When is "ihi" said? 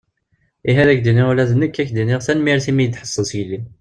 0.69-0.79